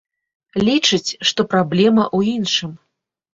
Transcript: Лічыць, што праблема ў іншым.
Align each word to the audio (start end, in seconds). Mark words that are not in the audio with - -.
Лічыць, 0.67 1.15
што 1.31 1.41
праблема 1.51 2.03
ў 2.17 2.33
іншым. 2.39 2.71